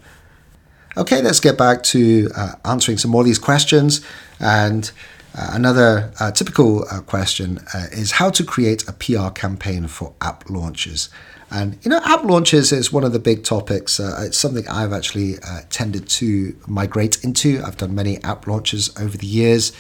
[0.98, 4.06] Okay, let's get back to uh, answering some more of these questions.
[4.40, 4.92] And
[5.38, 10.14] uh, another uh, typical uh, question uh, is how to create a PR campaign for
[10.20, 11.10] app launches.
[11.52, 14.00] And you know, app launches is one of the big topics.
[14.00, 15.36] Uh, it's something I've actually
[15.70, 17.62] tended to migrate into.
[17.64, 19.72] I've done many app launches over the years.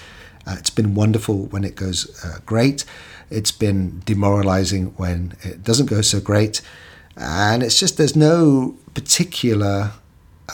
[0.46, 2.06] it's been wonderful when it goes
[2.46, 2.86] great.
[3.30, 6.62] It's been demoralizing when it doesn't go so great.
[7.18, 9.92] And it's just there's no particular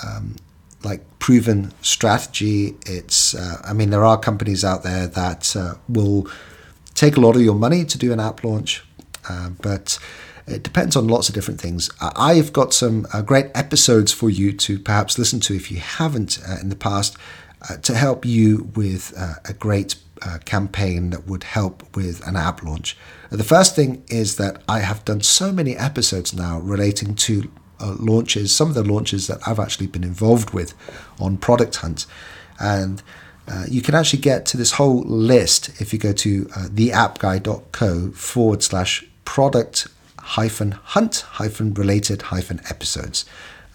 [0.04, 0.38] um,
[0.84, 2.76] like proven strategy.
[2.86, 6.28] It's, uh, I mean, there are companies out there that uh, will
[6.96, 8.84] take a lot of your money to do an app launch,
[9.30, 10.00] uh, but
[10.46, 11.89] it depends on lots of different things.
[12.02, 16.39] I've got some uh, great episodes for you to perhaps listen to if you haven't
[16.48, 17.15] uh, in the past
[17.69, 19.13] uh, to help you with
[19.46, 19.96] a great
[20.46, 22.98] campaign that would help with an app launch.
[23.30, 27.52] the first thing is that I have done so many episodes now relating to
[27.84, 30.74] uh, launches, some of the launches that I've actually been involved with
[31.19, 32.06] on Product Hunt.
[32.60, 33.04] And
[33.48, 38.12] uh, you can actually get to this whole list if you go to uh, theappguy.co
[38.12, 39.88] forward slash product
[40.19, 43.26] hyphen hunt hyphen related hyphen episodes.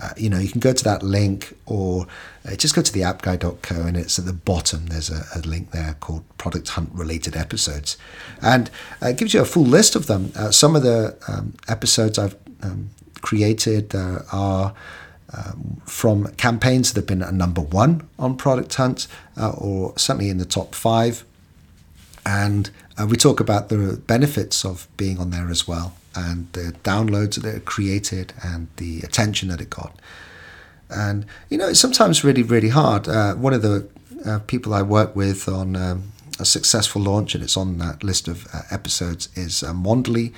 [0.01, 2.07] Uh, you know, you can go to that link or
[2.47, 4.87] uh, just go to theappguy.co and it's at the bottom.
[4.87, 7.99] There's a, a link there called Product Hunt related episodes.
[8.40, 8.71] And
[9.03, 10.33] uh, it gives you a full list of them.
[10.37, 12.90] Uh, some of the um, episodes I've um,
[13.22, 14.74] created uh, are
[15.33, 20.31] um, from campaigns that have been a number one on Product Hunt, uh, or certainly
[20.31, 21.24] in the top five.
[22.24, 26.74] And uh, we talk about the benefits of being on there as well, and the
[26.83, 29.98] downloads that it created, and the attention that it got.
[30.90, 33.09] And you know, it's sometimes really, really hard.
[33.09, 33.88] Uh, one of the
[34.24, 38.28] uh, people I work with on um, a successful launch, and it's on that list
[38.28, 40.33] of uh, episodes, is uh, Mondly.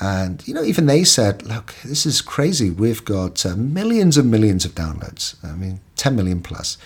[0.00, 2.70] And, you know, even they said, look, this is crazy.
[2.70, 5.36] We've got uh, millions and millions of downloads.
[5.44, 6.78] I mean, 10 million plus.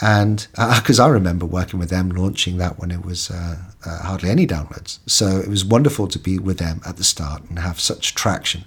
[0.00, 3.98] And because uh, I remember working with them, launching that when it was uh, uh,
[3.98, 4.98] hardly any downloads.
[5.06, 8.64] So it was wonderful to be with them at the start and have such traction.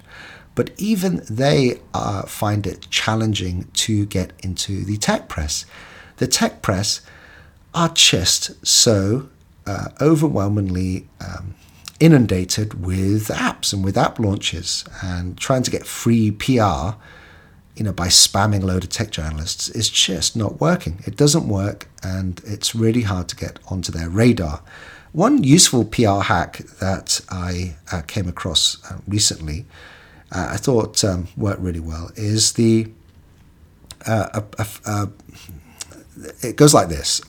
[0.54, 5.66] But even they uh, find it challenging to get into the tech press.
[6.16, 7.00] The tech press
[7.74, 9.28] are just so
[9.66, 11.54] uh, overwhelmingly um,
[12.00, 16.96] inundated with apps and with app launches and trying to get free PR
[17.78, 21.00] you know, by spamming a load of tech journalists is just not working.
[21.06, 24.62] It doesn't work, and it's really hard to get onto their radar.
[25.12, 29.64] One useful PR hack that I uh, came across uh, recently,
[30.32, 32.88] uh, I thought um, worked really well, is the
[34.06, 34.40] uh,
[36.42, 37.20] it goes like this.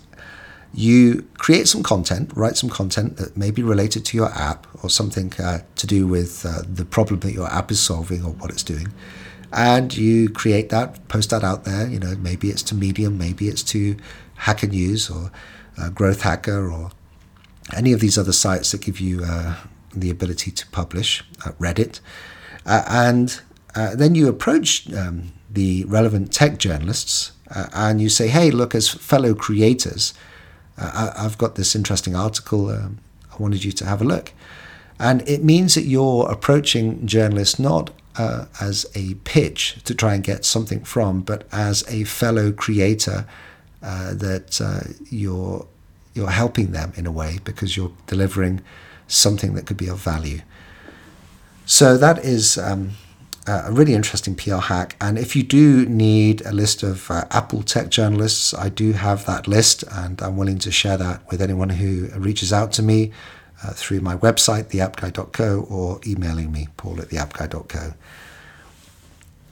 [0.73, 4.89] You create some content, write some content that may be related to your app or
[4.89, 8.51] something uh, to do with uh, the problem that your app is solving or what
[8.51, 8.93] it's doing
[9.51, 11.87] and you create that, post that out there.
[11.87, 13.97] You know, maybe it's to Medium, maybe it's to
[14.35, 15.31] Hacker News or
[15.77, 16.91] uh, Growth Hacker or
[17.75, 19.55] any of these other sites that give you uh,
[19.93, 21.99] the ability to publish, uh, Reddit,
[22.65, 23.41] uh, and
[23.95, 29.33] then you approach um, the relevant tech journalists and you say, "Hey, look, as fellow
[29.33, 30.13] creators,
[30.79, 32.69] I- have got this interesting article.
[32.69, 32.99] Um,
[33.31, 34.31] I wanted you to have a look."
[34.99, 40.23] And it means that you're approaching journalists not uh, as a pitch to try and
[40.23, 43.25] get something from, but as a fellow creator
[43.81, 45.65] uh, that uh, you're
[46.13, 48.61] you're helping them in a way because you're delivering
[49.07, 50.41] something that could be of value.
[51.65, 52.91] So that is um,
[53.49, 54.95] a really interesting PR hack.
[55.01, 59.25] And if you do need a list of uh, Apple tech journalists, I do have
[59.25, 63.11] that list, and I'm willing to share that with anyone who reaches out to me
[63.63, 67.93] uh, through my website, theappguy.co, or emailing me, paul at theappguy.co.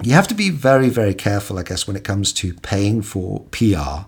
[0.04, 3.46] You have to be very, very careful, I guess, when it comes to paying for
[3.52, 4.06] PR.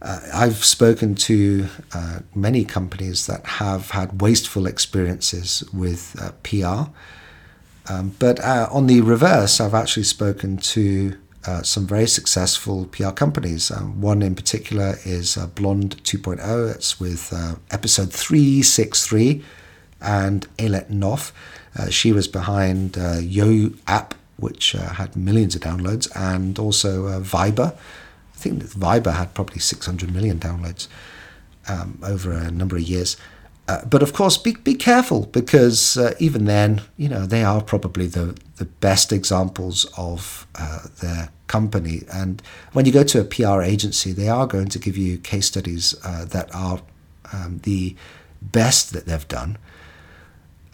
[0.00, 6.90] Uh, I've spoken to uh, many companies that have had wasteful experiences with uh, PR.
[7.88, 13.10] Um, but uh, on the reverse, I've actually spoken to uh, some very successful PR
[13.10, 13.70] companies.
[13.70, 16.74] Um, one in particular is uh, Blonde 2.0.
[16.74, 19.44] It's with uh, episode 363
[20.00, 21.32] and Ayelet Noff.
[21.78, 27.74] Uh, she was behind uh, Yo app, which had millions of downloads, and also Viber.
[27.74, 30.88] I think Viber had probably 600 million downloads
[31.68, 33.16] um, over a number of years.
[33.68, 37.60] Uh, but of course, be be careful because uh, even then, you know, they are
[37.60, 42.02] probably the the best examples of uh, their company.
[42.12, 42.40] And
[42.72, 45.94] when you go to a PR agency, they are going to give you case studies
[46.04, 46.80] uh, that are
[47.32, 47.96] um, the
[48.40, 49.58] best that they've done.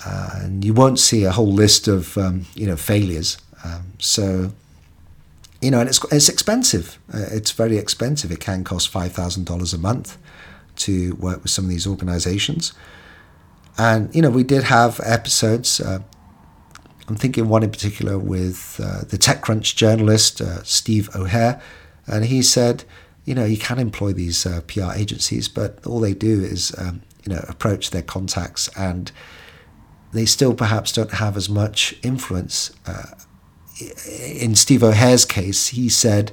[0.05, 3.39] Uh, and you won't see a whole list of um, you know failures.
[3.65, 4.53] Um, so
[5.63, 6.99] you know, and it's it's expensive.
[7.15, 8.31] it's very expensive.
[8.31, 10.19] It can cost five thousand dollars a month
[10.77, 12.73] to work with some of these organizations.
[13.79, 15.81] And, you know, we did have episodes.
[15.81, 16.01] Uh,
[17.09, 21.61] I'm thinking one in particular with uh, the TechCrunch journalist, uh, Steve O'Hear.
[22.07, 22.85] And he said,
[23.25, 27.03] you know, you can employ these uh, PR agencies, but all they do is, um,
[27.25, 29.13] you know, approach their contacts and
[30.13, 32.73] they still perhaps don't have as much influence.
[32.87, 33.15] Uh,
[34.17, 36.33] in Steve O'Hear's case, he said,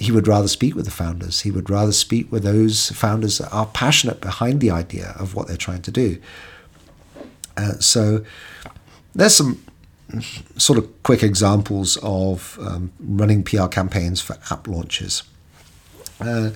[0.00, 1.42] he would rather speak with the founders.
[1.42, 5.46] He would rather speak with those founders that are passionate behind the idea of what
[5.46, 6.18] they're trying to do.
[7.54, 8.24] Uh, so
[9.14, 9.62] there's some
[10.56, 15.22] sort of quick examples of um, running PR campaigns for app launches.
[16.18, 16.52] Uh,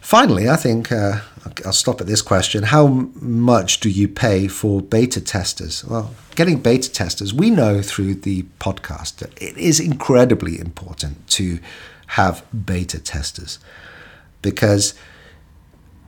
[0.00, 1.22] finally, I think uh,
[1.66, 2.62] I'll stop at this question.
[2.62, 5.84] How much do you pay for beta testers?
[5.84, 11.58] Well, getting beta testers, we know through the podcast that it is incredibly important to
[12.10, 13.58] have beta testers
[14.42, 14.94] because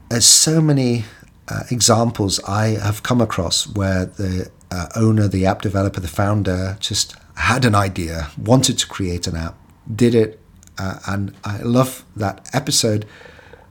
[0.08, 1.04] there's so many
[1.48, 6.76] uh, examples I have come across where the uh, owner, the app developer, the founder
[6.80, 9.56] just had an idea, wanted to create an app,
[9.94, 10.40] did it,
[10.78, 13.06] uh, and I love that episode.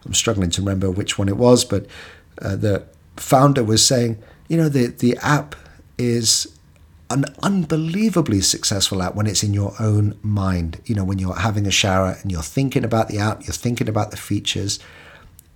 [0.06, 1.86] I'm struggling to remember which one it was, but
[2.41, 4.17] uh, the founder was saying,
[4.48, 5.56] you know, the the app
[5.98, 6.48] is
[7.12, 10.82] an unbelievably successful app when it's in your own mind.
[10.86, 13.89] You know, when you're having a shower and you're thinking about the app, you're thinking
[13.89, 14.80] about the features.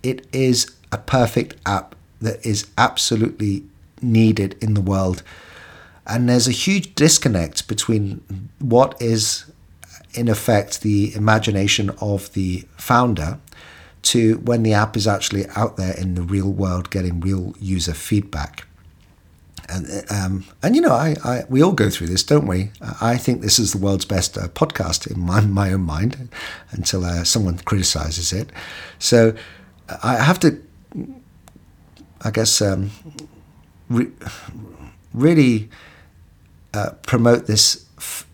[0.02, 3.64] It is a perfect app that is absolutely
[4.02, 5.22] needed in the world.
[6.06, 9.50] And there's a huge disconnect between what is,
[10.14, 13.38] in effect, the imagination of the founder
[14.02, 17.94] to when the app is actually out there in the real world getting real user
[17.94, 18.66] feedback.
[19.68, 22.70] And, um, and you know, I, I, we all go through this, don't we?
[23.00, 26.28] I think this is the world's best uh, podcast in my, my own mind
[26.70, 28.50] until uh, someone criticizes it.
[28.98, 29.34] So
[30.02, 30.62] I have to,
[32.22, 32.90] I guess, um,
[33.88, 34.12] re-
[35.12, 35.68] really
[36.72, 37.85] uh, promote this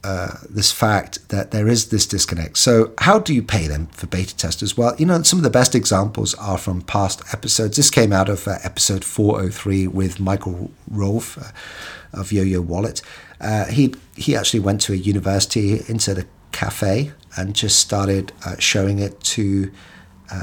[0.03, 2.59] uh, this fact that there is this disconnect.
[2.59, 4.77] So, how do you pay them for beta testers?
[4.77, 7.77] Well, you know, some of the best examples are from past episodes.
[7.77, 13.03] This came out of uh, episode 403 with Michael Rolph uh, of Yo Yo Wallet.
[13.41, 18.57] Uh, he he actually went to a university into the cafe and just started uh,
[18.59, 19.71] showing it to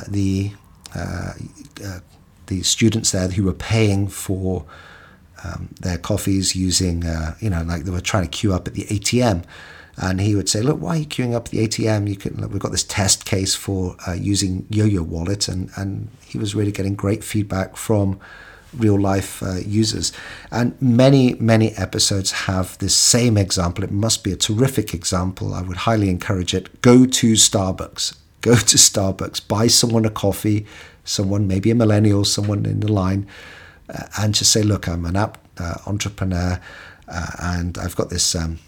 [0.07, 0.51] the
[2.47, 4.65] the students there who were paying for
[5.43, 8.73] um, their coffees using, uh, you know, like they were trying to queue up at
[8.73, 9.43] the ATM.
[10.01, 12.07] And he would say, "Look, why are you queuing up at the ATM?
[12.07, 12.37] You can.
[12.37, 16.55] Look, we've got this test case for uh, using Yo-Yo Wallet," and and he was
[16.55, 18.17] really getting great feedback from
[18.77, 20.13] real life uh, users.
[20.51, 23.83] And many many episodes have this same example.
[23.83, 25.53] It must be a terrific example.
[25.53, 26.81] I would highly encourage it.
[26.81, 28.15] Go to Starbucks.
[28.39, 29.45] Go to Starbucks.
[29.49, 30.65] Buy someone a coffee.
[31.03, 33.27] Someone, maybe a millennial, someone in the line
[33.89, 36.59] uh, and just say, look, I'm an app uh, entrepreneur
[37.07, 38.59] uh, and I've got this um,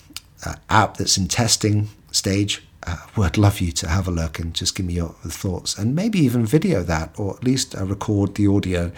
[0.69, 2.63] app that's in testing stage.
[2.83, 5.95] Uh, would love you to have a look and just give me your thoughts and
[5.95, 8.91] maybe even video that or at least uh, record the audio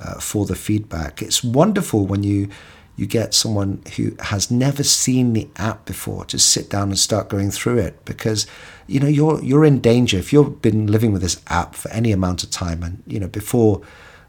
[0.00, 1.20] uh, for the feedback.
[1.20, 2.48] It's wonderful when you
[2.96, 7.28] you get someone who has never seen the app before to sit down and start
[7.28, 8.46] going through it because
[8.86, 12.10] you know you're you're in danger if you've been living with this app for any
[12.10, 13.82] amount of time and you know before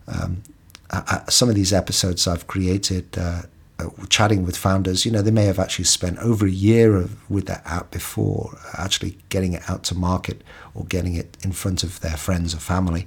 [0.09, 0.43] um,
[0.89, 3.43] uh, some of these episodes I've created, uh,
[3.79, 7.29] uh, chatting with founders, you know, they may have actually spent over a year of,
[7.29, 11.83] with that app before actually getting it out to market or getting it in front
[11.83, 13.05] of their friends or family.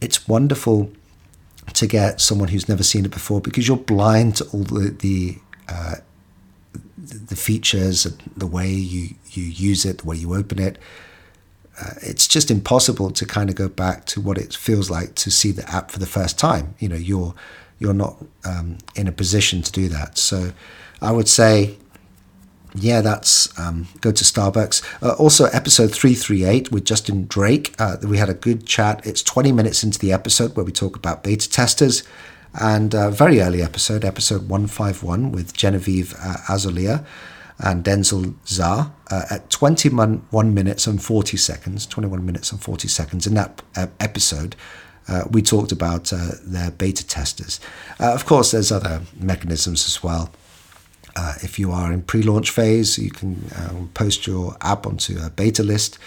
[0.00, 0.92] It's wonderful
[1.74, 5.38] to get someone who's never seen it before because you're blind to all the the,
[5.68, 5.96] uh,
[6.98, 10.78] the features and the way you, you use it, the way you open it
[11.80, 15.30] uh, it's just impossible to kind of go back to what it feels like to
[15.30, 16.74] see the app for the first time.
[16.78, 17.34] You know, you're
[17.78, 20.16] you're not um, in a position to do that.
[20.16, 20.52] So,
[21.00, 21.76] I would say,
[22.74, 24.82] yeah, that's um, go to Starbucks.
[25.02, 27.74] Uh, also, episode three three eight with Justin Drake.
[27.78, 29.04] Uh, we had a good chat.
[29.06, 32.02] It's twenty minutes into the episode where we talk about beta testers.
[32.60, 37.02] And uh, very early episode, episode 151 with Genevieve uh, Azolia
[37.58, 43.26] and Denzel Zar uh, at 21 minutes and 40 seconds, 21 minutes and 40 seconds.
[43.26, 44.56] In that uh, episode,
[45.08, 47.60] uh, we talked about uh, their beta testers.
[48.00, 50.30] Uh, of course, there's other mechanisms as well.
[51.14, 55.28] Uh, if you are in pre-launch phase, you can um, post your app onto a
[55.28, 55.98] beta list,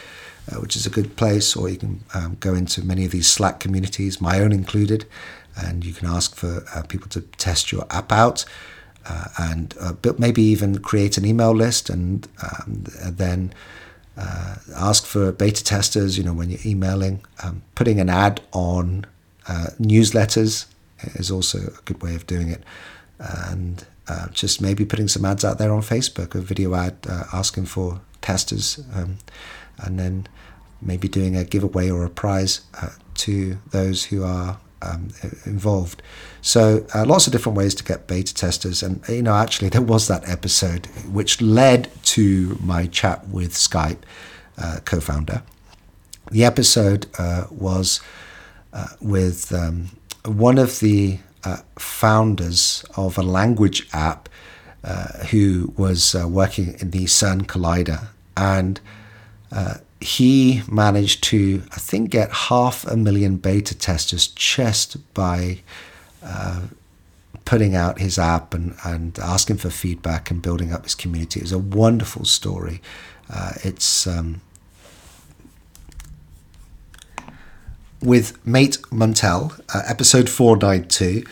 [0.59, 3.59] which is a good place, or you can um, go into many of these Slack
[3.59, 5.05] communities, my own included,
[5.55, 8.45] and you can ask for people to test your app out
[9.07, 13.53] uh, and uh, maybe even create an email list and, um, then
[14.17, 16.17] uh, ask for beta testers.
[16.17, 19.05] You know, when you're emailing, um, putting an ad on
[19.47, 20.65] uh, newsletters
[21.15, 22.63] is also a good way of doing it,
[23.19, 27.25] and uh, just maybe putting some ads out there on Facebook, a video ad uh,
[27.33, 29.17] asking for testers, um,
[29.79, 30.27] and then
[30.81, 32.61] maybe doing a giveaway or a prize
[33.13, 35.09] to those who are um,
[35.45, 36.01] involved.
[36.41, 39.81] So uh, lots of different ways to get beta testers, and you know, actually, there
[39.81, 43.99] was that episode which led to my chat with Skype
[44.57, 45.41] uh, co-founder.
[46.31, 48.01] The episode uh, was
[48.73, 49.89] uh, with um,
[50.25, 54.27] one of the uh, founders of a language app
[54.83, 58.07] uh, who was working in the CERN Collider,
[58.37, 58.79] and
[60.01, 65.59] he managed to, I think, get half a million beta testers just by
[66.23, 66.61] uh,
[67.45, 71.39] putting out his app and, and asking for feedback and building up his community.
[71.39, 72.81] It was a wonderful story.
[73.29, 74.41] Uh, it's um,
[78.01, 81.23] with Mate Muntel, uh, episode 492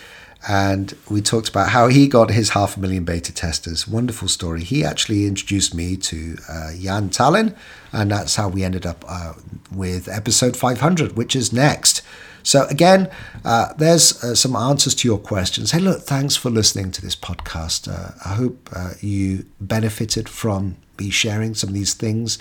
[0.47, 3.87] and we talked about how he got his half a million beta testers.
[3.87, 4.63] Wonderful story.
[4.63, 7.55] He actually introduced me to uh, Jan Tallinn,
[7.93, 9.33] and that's how we ended up uh,
[9.71, 12.01] with episode 500, which is next.
[12.45, 13.09] So, again,
[13.45, 15.71] uh, there's uh, some answers to your questions.
[15.71, 17.87] Hey, look, thanks for listening to this podcast.
[17.87, 22.37] Uh, I hope uh, you benefited from me sharing some of these things.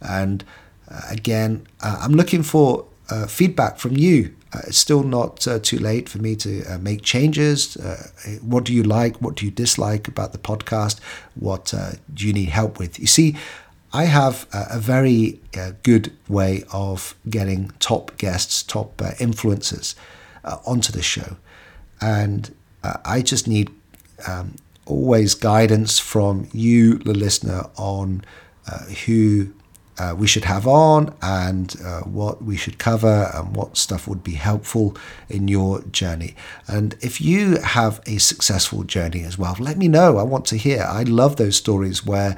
[0.00, 0.44] And
[1.08, 2.84] again, I'm looking for
[3.28, 4.34] feedback from you
[4.66, 7.76] it's still not uh, too late for me to uh, make changes.
[7.76, 8.10] Uh,
[8.42, 9.16] what do you like?
[9.20, 11.00] What do you dislike about the podcast?
[11.34, 12.98] What uh, do you need help with?
[12.98, 13.36] You see,
[13.92, 19.94] I have a, very uh, good way of getting top guests, top influencers
[20.66, 21.36] onto the show.
[22.00, 22.52] And
[22.82, 23.70] I just need
[24.26, 28.24] um, always guidance from you, the listener, on
[28.70, 29.52] uh, who
[29.98, 34.24] uh, we should have on and uh, what we should cover and what stuff would
[34.24, 34.96] be helpful
[35.28, 36.34] in your journey.
[36.66, 40.18] And if you have a successful journey as well, let me know.
[40.18, 40.82] I want to hear.
[40.82, 42.36] I love those stories where.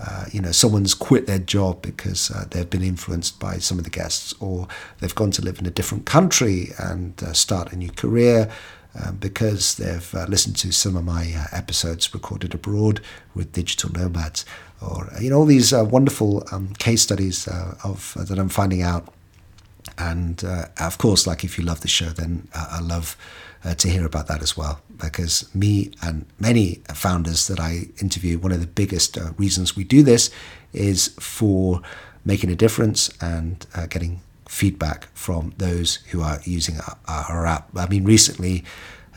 [0.00, 3.84] Uh, you know, someone's quit their job because uh, they've been influenced by some of
[3.84, 4.68] the guests, or
[5.00, 8.48] they've gone to live in a different country and uh, start a new career,
[8.94, 13.00] um, because they've uh, listened to some of my uh, episodes recorded abroad
[13.34, 14.44] with digital nomads,
[14.80, 18.38] or uh, you know all these uh, wonderful um, case studies uh, of uh, that
[18.38, 19.12] I'm finding out.
[19.96, 20.44] And
[20.78, 23.16] of course, like if you love the show, then I love
[23.78, 24.80] to hear about that as well.
[24.96, 30.04] Because me and many founders that I interview, one of the biggest reasons we do
[30.04, 30.30] this
[30.72, 31.82] is for
[32.24, 37.68] making a difference and getting feedback from those who are using our, our app.
[37.76, 38.64] I mean, recently,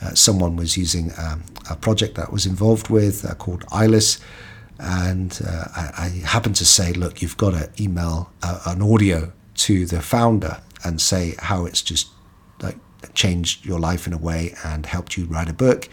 [0.02, 4.18] uh, someone was using um, a project that I was involved with uh, called ILIS,
[4.78, 9.32] and uh, I, I, happened to say, look, you've got to email uh, an audio
[9.54, 12.08] to the founder and say how it's just
[12.60, 12.76] like
[13.14, 15.88] changed your life in a way and helped you write a book.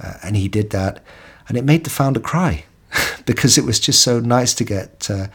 [0.00, 1.02] Uh, and he did that,
[1.48, 2.64] and it made the founder cry
[3.26, 5.26] because it was just so nice to get uh,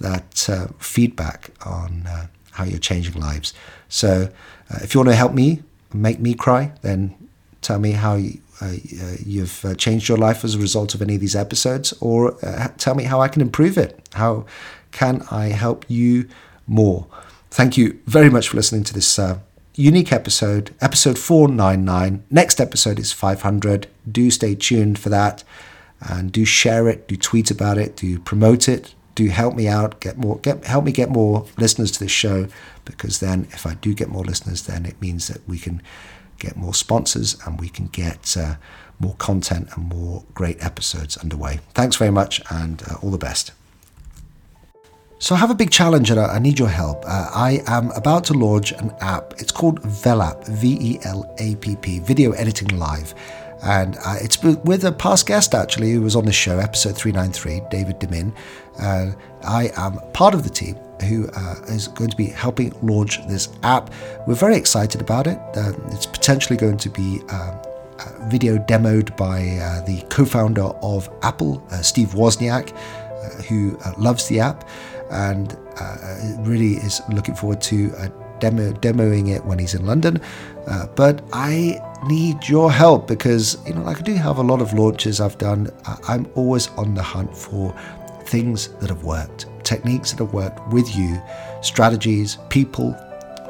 [0.00, 0.48] that
[0.78, 2.06] feedback on
[2.52, 3.52] how you're changing lives.
[3.88, 4.28] So
[4.70, 5.62] uh, if you want to help me
[5.92, 7.14] make me cry, then
[7.60, 8.41] tell me how you, uh,
[9.24, 12.68] you've uh, changed your life as a result of any of these episodes, or uh,
[12.78, 14.08] tell me how I can improve it.
[14.14, 14.46] How
[14.90, 16.28] can I help you
[16.66, 17.06] more?
[17.50, 19.38] Thank you very much for listening to this uh,
[19.74, 22.24] unique episode, episode 499.
[22.30, 23.88] Next episode is 500.
[24.10, 25.44] Do stay tuned for that
[26.00, 30.00] and do share it, do tweet about it, do promote it, do help me out,
[30.00, 32.48] get more, get help me get more listeners to this show,
[32.84, 35.82] because then if I do get more listeners, then it means that we can
[36.42, 38.54] get more sponsors and we can get uh,
[38.98, 41.60] more content and more great episodes underway.
[41.74, 43.52] Thanks very much, and uh, all the best.
[45.18, 47.04] So I have a big challenge and I need your help.
[47.06, 49.34] Uh, I am about to launch an app.
[49.38, 53.14] It's called Velapp, V-E-L-A-P-P, Video Editing Live.
[53.62, 57.62] And uh, it's with a past guest actually who was on the show, episode 393,
[57.70, 58.34] David Demin.
[58.80, 59.12] Uh,
[59.44, 63.48] I am part of the team who uh, is going to be helping launch this
[63.62, 63.92] app.
[64.26, 65.38] We're very excited about it.
[65.54, 67.60] Uh, it's potentially going to be um,
[68.28, 72.70] video demoed by uh, the co founder of Apple, uh, Steve Wozniak,
[73.46, 74.68] who loves the app
[75.10, 75.56] and
[76.46, 77.90] really is looking forward to
[78.40, 80.20] demo, demoing it when he's in London.
[80.96, 84.72] But I need your help because, you know, like I do have a lot of
[84.72, 85.70] launches I've done.
[86.08, 87.74] I'm always on the hunt for
[88.32, 91.22] things that have worked, techniques that have worked with you,
[91.60, 92.96] strategies, people,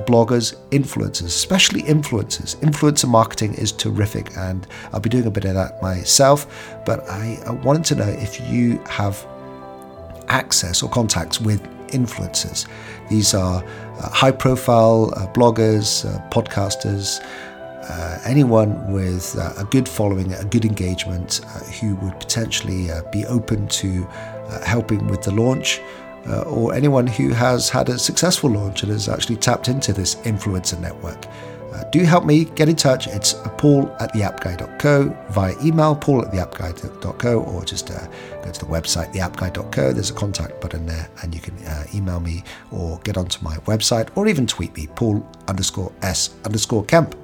[0.09, 2.57] bloggers, influencers, especially influencers.
[2.57, 6.49] Influencer marketing is terrific, and I'll be doing a bit of that myself.
[6.85, 9.25] But I, I wanted to know if you have
[10.27, 12.67] access or contacts with influencers.
[13.09, 17.21] These are uh, high profile uh, bloggers, uh, podcasters,
[17.89, 23.25] uh, anyone with uh, a good following, a good engagement, uh, who would potentially be
[23.27, 24.09] open to
[24.61, 25.81] helping with the launch.
[26.47, 30.79] or anyone who has had a successful launch and has actually tapped into this influencer
[30.81, 31.27] network.
[31.73, 33.07] Uh, do help me get in touch.
[33.07, 38.07] It's paul at theappguy.co via email, paul at theappguy.co, or just uh,
[38.43, 39.93] go to the website, theappguy.co.
[39.93, 43.57] There's a contact button there, and you can uh, email me or get onto my
[43.65, 47.17] website or even tweet me, paul underscore s underscore kemp,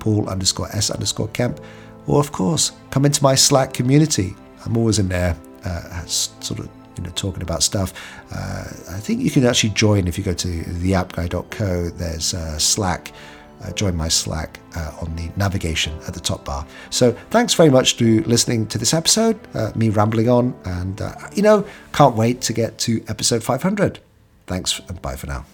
[0.00, 1.60] paul underscore s underscore kemp.
[2.06, 4.34] Or, of course, come into my Slack community.
[4.66, 7.92] I'm always in there, uh, sort of you know, talking about stuff.
[8.32, 11.90] Uh, I think you can actually join if you go to theappguy.co.
[11.90, 13.12] There's uh, Slack
[13.64, 16.66] uh, join my Slack uh, on the navigation at the top bar.
[16.90, 21.14] So thanks very much to listening to this episode, uh, me rambling on, and uh,
[21.34, 24.00] you know, can't wait to get to episode 500.
[24.46, 25.46] Thanks and bye for now.